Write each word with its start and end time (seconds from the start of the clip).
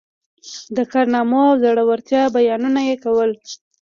د 0.75 0.77
کارنامو 0.93 1.41
او 1.49 1.55
زړه 1.63 1.83
ورتیا 1.89 2.21
بیانونه 2.35 2.81
یې 2.89 2.95
کول. 3.03 3.31